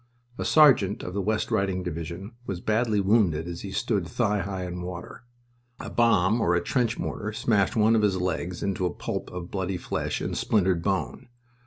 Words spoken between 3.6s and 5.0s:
he stood thigh high in